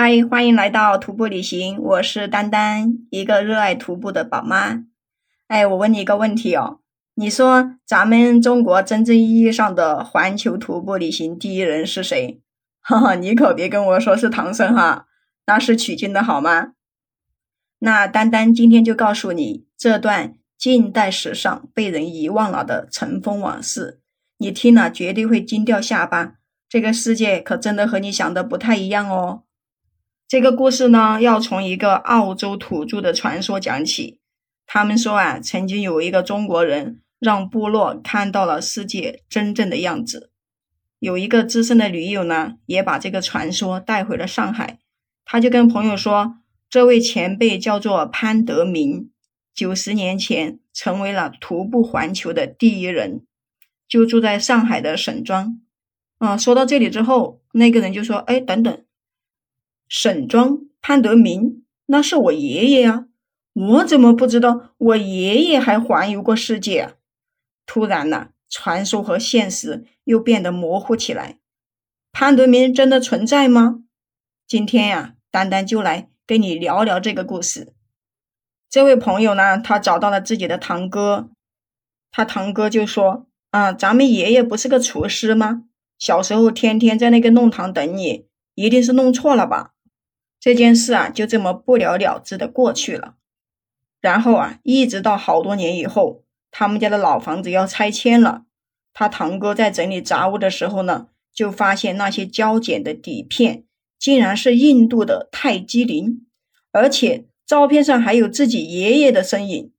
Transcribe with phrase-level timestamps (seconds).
[0.00, 4.84] 嗨，欢迎来到徒步旅行，我是丹丹，一个热爱徒步的宝妈。
[5.48, 6.78] 哎，我问你一个问题哦，
[7.16, 12.40] 你说咱们中国真正意义上的环球徒步旅行第一人是谁？
[12.80, 15.06] 哈哈，你可别跟我说是唐僧哈，
[15.46, 16.74] 那是取经的好吗？
[17.80, 24.00] 那丹丹今天就告诉你这段近代史上被人遗忘了的尘封往事，
[24.36, 26.34] 你听了绝对会惊掉下巴。
[26.68, 29.42] 这个世界可真的和你想的不太一样哦。
[30.28, 34.20] 这个故事呢，要从一个澳洲土著的传说讲起。
[34.66, 40.30] 他们说啊，曾经有一个中国人让部落看到了世界真正的样子。
[40.98, 44.80] 有一个资深的驴友呢，也把这个传说带回了上海。
[45.24, 46.34] 他就跟朋友说，
[46.68, 49.10] 这位前辈叫做潘德明，
[49.54, 53.24] 九十年前成为了徒步环球的第一人，
[53.88, 55.58] 就住在上海的沈庄。
[56.18, 58.78] 啊，说到这里之后，那个人就说：“哎，等等。”
[59.88, 63.06] 沈庄潘德明，那是我爷爷呀！
[63.54, 66.94] 我怎么不知道我爷爷还环游过世界？
[67.64, 71.38] 突然呢，传说和现实又变得模糊起来。
[72.12, 73.80] 潘德明真的存在吗？
[74.46, 77.72] 今天呀，丹丹就来跟你聊聊这个故事。
[78.68, 81.30] 这位朋友呢，他找到了自己的堂哥，
[82.10, 85.64] 他堂哥就说：“啊，咱们爷爷不是个厨师吗？
[85.98, 89.72] 小时候天天在那个弄堂等你，一定是弄错了吧？”
[90.40, 93.16] 这件事啊，就这么不了了之的过去了。
[94.00, 98.44] 然后啊，一直到好多年以后，他们家的老房子要拆迁了，
[98.92, 103.64] 他堂哥在整理杂物的时候呢，就发现那些胶卷的底片
[103.98, 106.24] 竟然是印度的泰姬陵，
[106.70, 109.72] 而且照片上还有自己爷爷的身影。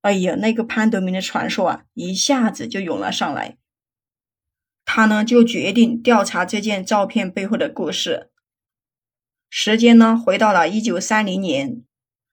[0.00, 3.58] 哎呀，那个潘德明的传说啊，一下子就涌了上来。
[4.86, 8.30] 他呢，就决定调查这件照片背后的故事。
[9.58, 11.82] 时间呢，回到了一九三零年，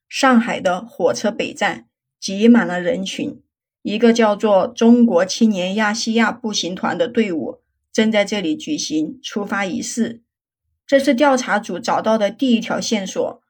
[0.09, 1.85] 上海的火车北站
[2.19, 3.41] 挤满了人群。
[3.81, 7.61] 一个叫做“中国青年亚细亚步行团”的队伍
[7.93, 10.21] 正在这里举行出发仪式。
[10.85, 13.41] 这是调查组找到的第一条线索。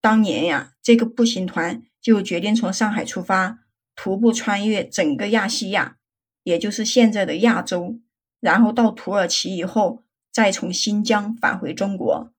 [0.00, 3.60] 当年呀，这个步行团就决定从上海出发，
[3.94, 5.98] 徒步穿越整个亚细亚，
[6.42, 8.00] 也就是现在的亚洲，
[8.40, 12.32] 然后到土耳其以后，再从新疆返回中国。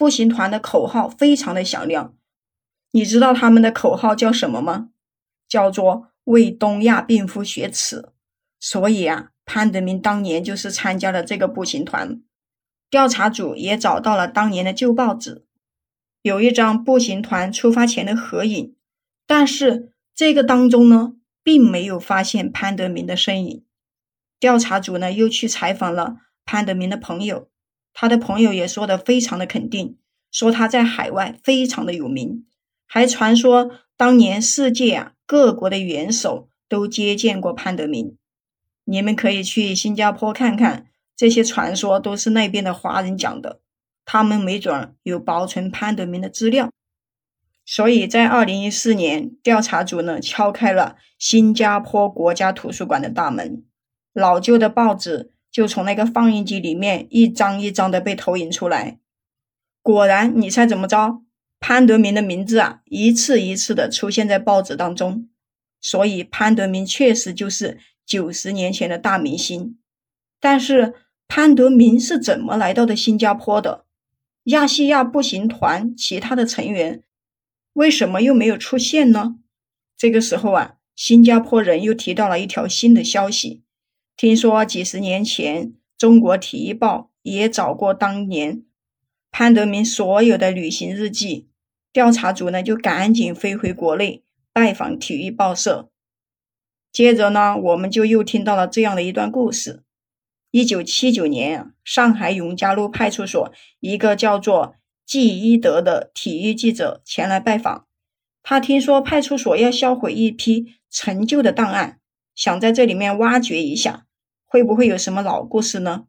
[0.00, 2.14] 步行团的口号非常的响亮，
[2.92, 4.88] 你知道他们的口号叫什么吗？
[5.46, 8.08] 叫做为东亚病夫雪耻。
[8.58, 12.22] 所以啊，潘德明当年就是参加了这个步行团。
[12.88, 15.44] 调查组也找到了当年的旧报纸，
[16.22, 18.74] 有一张步行团出发前的合影，
[19.26, 21.12] 但是这个当中呢，
[21.42, 23.62] 并没有发现潘德明的身影。
[24.38, 27.50] 调查组呢，又去采访了潘德明的朋友。
[27.92, 29.98] 他的朋友也说的非常的肯定，
[30.30, 32.46] 说他在海外非常的有名，
[32.86, 38.16] 还传说当年世界啊各国的元首都接见过潘德明。
[38.84, 40.86] 你们可以去新加坡看看，
[41.16, 43.60] 这些传说都是那边的华人讲的，
[44.04, 46.70] 他们没准有保存潘德明的资料。
[47.66, 53.64] 所以在二零一四年，调查组呢敲开了新加坡国家图书馆的大门，
[54.12, 55.32] 老旧的报纸。
[55.50, 58.98] 就从那个放映机里面一张一张的被投影出来，
[59.82, 61.22] 果然，你猜怎么着？
[61.58, 65.28] 潘德明的名字啊，一次一次的出现在报纸当中。
[65.80, 69.78] 所以，潘德明确实就是九十年前的大明星。
[70.38, 70.94] 但是，
[71.26, 73.84] 潘德明是怎么来到的新加坡的？
[74.44, 77.02] 亚细亚步行团其他的成员
[77.74, 79.36] 为什么又没有出现呢？
[79.96, 83.62] 这个时候啊，新加坡人又提到了一条新的消息。
[84.20, 88.64] 听说几十年前，中国体育报也找过当年
[89.30, 91.48] 潘德明所有的旅行日记。
[91.90, 94.22] 调查组呢就赶紧飞回国内
[94.52, 95.88] 拜访体育报社。
[96.92, 99.84] 接着呢，我们就又听到了这样的一段故事：
[100.50, 104.74] 一九七九年，上海永嘉路派出所一个叫做
[105.06, 107.86] 季一德的体育记者前来拜访。
[108.42, 112.00] 他听说派出所要销毁一批陈旧的档案，
[112.34, 114.04] 想在这里面挖掘一下。
[114.50, 116.06] 会不会有什么老故事呢？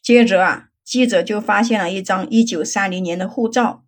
[0.00, 3.84] 接着啊，记者就发现了一张一九三零年的护照，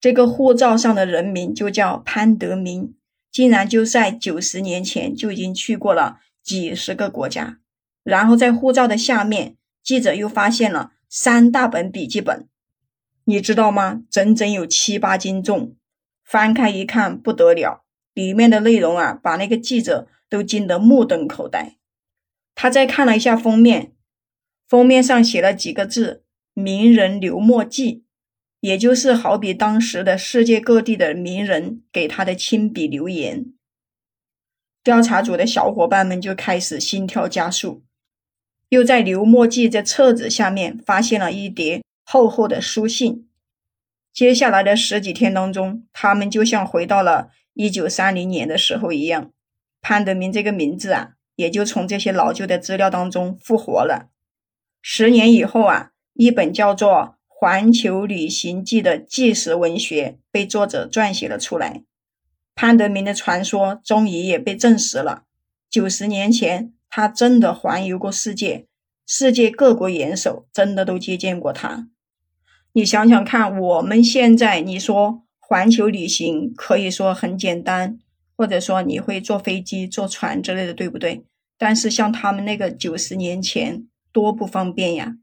[0.00, 2.94] 这个护照上的人名就叫潘德明，
[3.30, 7.58] 竟然就在九十年前就已经去过了几十个国家。
[8.02, 12.48] 然后在护照的下面，记者又发现了三大本笔记本，
[13.24, 14.00] 你知道吗？
[14.10, 15.76] 整整有七八斤重。
[16.24, 17.84] 翻开一看，不得了，
[18.14, 21.76] 里面的内容啊，把那个记者都惊得目瞪口呆。
[22.56, 23.92] 他再看了一下封面，
[24.66, 26.24] 封面上写了几个字
[26.54, 28.02] “名人刘墨记”，
[28.60, 33.52] 也就是好比当时的世界各地的名人给他的亲笔留言。
[34.82, 37.84] 调查组的小伙伴们就开始心跳加速，
[38.70, 43.28] 又在刘墨记这册子下面发现了一叠厚厚的书信。
[44.14, 49.32] 接下来的十几天当中，他们就像回到了一九三零年的时候一样，
[49.82, 54.10] 潘德明这个名字啊，也就从这些老旧的资料当中复活了。
[54.82, 56.90] 十年以后啊，一本叫做
[57.28, 61.84] 《环球旅行记》的纪实文学被作者撰写了出来。
[62.54, 65.24] 潘德明的传说终于也被证实了。
[65.68, 68.66] 九十年前，他真的环游过世界，
[69.06, 71.88] 世界各国元首真的都接见过他。
[72.72, 77.98] 你想想看，我们现在你说环球旅行可以说很简单，
[78.36, 81.24] 或者说你会坐飞机、坐船之类的，对不对？
[81.58, 85.16] 但是像他们那个九十年前多不方便呀。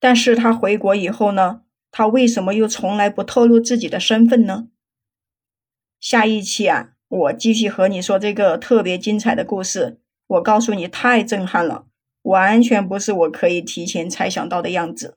[0.00, 4.68] 但是他回国以后呢，他为什么又从来不透露自己的身份呢？
[6.00, 10.00] 下一期啊，我继续和你说这个特别精彩的故事。
[10.26, 11.86] 我告诉你，太震撼了，
[12.22, 15.16] 完全不是我可以提前猜想到的样子。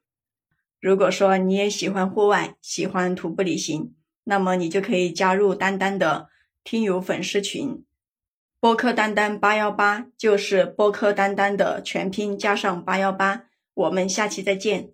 [0.80, 3.94] 如果说你也喜欢户外，喜欢徒步旅行，
[4.24, 6.28] 那么你就可以加入丹丹的
[6.64, 7.84] 听友粉丝群，
[8.60, 13.46] 播客丹丹八幺八，就是播客丹丹的全拼加上八幺八。
[13.74, 14.92] 我们下期再见。